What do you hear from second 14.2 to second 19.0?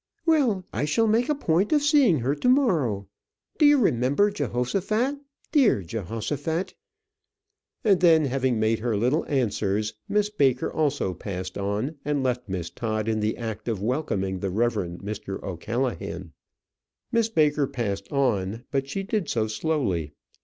the Rev. Mr. O'Callaghan. Miss Baker passed on, but